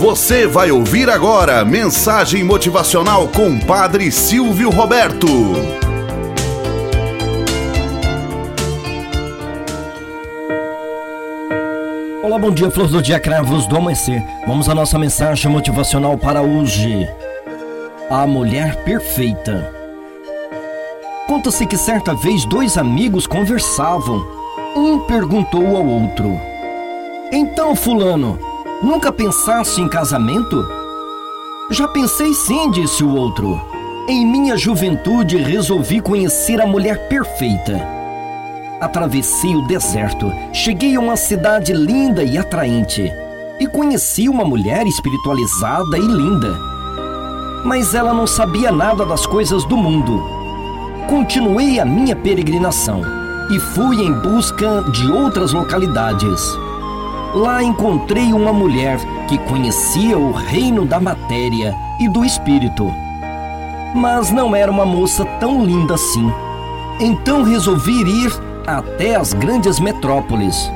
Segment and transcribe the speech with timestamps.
[0.00, 5.26] Você vai ouvir agora mensagem motivacional com Padre Silvio Roberto.
[12.22, 14.24] Olá, bom dia, flores do dia, cravos do amanhecer.
[14.46, 17.06] Vamos à nossa mensagem motivacional para hoje.
[18.08, 19.70] A mulher perfeita.
[21.26, 24.26] Conta-se que certa vez dois amigos conversavam.
[24.74, 26.40] Um perguntou ao outro:
[27.30, 28.49] Então, Fulano,
[28.82, 30.66] Nunca pensaste em casamento?
[31.70, 33.60] Já pensei sim, disse o outro.
[34.08, 37.78] Em minha juventude resolvi conhecer a mulher perfeita.
[38.80, 43.12] Atravessei o deserto, cheguei a uma cidade linda e atraente
[43.60, 46.58] e conheci uma mulher espiritualizada e linda.
[47.66, 50.24] Mas ela não sabia nada das coisas do mundo.
[51.06, 53.02] Continuei a minha peregrinação
[53.50, 56.40] e fui em busca de outras localidades.
[57.34, 58.98] Lá encontrei uma mulher
[59.28, 62.92] que conhecia o reino da matéria e do espírito.
[63.94, 66.28] Mas não era uma moça tão linda assim.
[66.98, 68.32] Então resolvi ir
[68.66, 70.70] até as grandes metrópoles,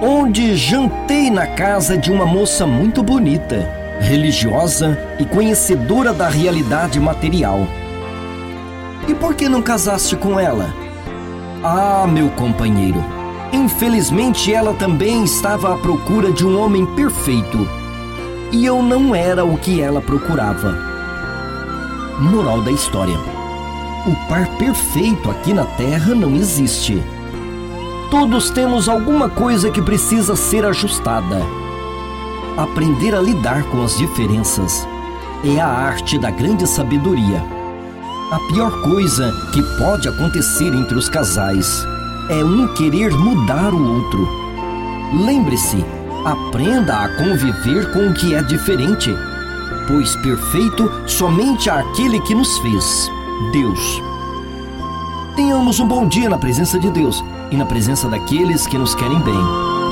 [0.00, 3.68] onde jantei na casa de uma moça muito bonita,
[4.00, 7.66] religiosa e conhecedora da realidade material.
[9.08, 10.72] E por que não casaste com ela?
[11.62, 13.04] Ah, meu companheiro,
[13.52, 17.68] Infelizmente, ela também estava à procura de um homem perfeito.
[18.50, 20.74] E eu não era o que ela procurava.
[22.18, 23.18] Moral da história:
[24.06, 27.02] O par perfeito aqui na Terra não existe.
[28.10, 31.40] Todos temos alguma coisa que precisa ser ajustada.
[32.56, 34.86] Aprender a lidar com as diferenças
[35.44, 37.42] é a arte da grande sabedoria.
[38.30, 41.86] A pior coisa que pode acontecer entre os casais
[42.32, 44.26] é um querer mudar o outro.
[45.12, 45.84] Lembre-se,
[46.24, 49.14] aprenda a conviver com o que é diferente,
[49.86, 53.10] pois perfeito somente aquele que nos fez,
[53.52, 54.02] Deus.
[55.36, 59.20] Tenhamos um bom dia na presença de Deus e na presença daqueles que nos querem
[59.20, 59.91] bem.